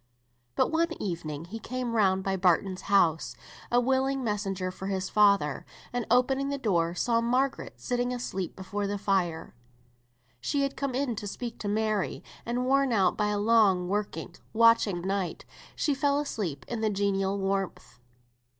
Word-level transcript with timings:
But 0.55 0.71
one 0.71 0.99
evening 0.99 1.45
he 1.45 1.59
came 1.59 1.93
round 1.95 2.23
by 2.23 2.35
Barton's 2.35 2.89
house, 2.89 3.35
a 3.71 3.79
willing 3.79 4.23
messenger 4.23 4.71
for 4.71 4.87
his 4.87 5.11
father, 5.11 5.63
and 5.93 6.07
opening 6.09 6.49
the 6.49 6.57
door 6.57 6.95
saw 6.95 7.21
Margaret 7.21 7.79
sitting 7.79 8.11
asleep 8.11 8.55
before 8.55 8.87
the 8.87 8.97
fire. 8.97 9.53
She 10.39 10.63
had 10.63 10.75
come 10.75 10.95
in 10.95 11.15
to 11.17 11.27
speak 11.27 11.59
to 11.59 11.67
Mary; 11.67 12.23
and 12.47 12.65
worn 12.65 12.91
out 12.91 13.15
by 13.15 13.27
a 13.27 13.37
long 13.37 13.87
working, 13.89 14.33
watching 14.53 15.01
night, 15.01 15.45
she 15.75 15.93
fell 15.93 16.19
asleep 16.19 16.65
in 16.67 16.81
the 16.81 16.89
genial 16.89 17.37
warmth. 17.37 17.99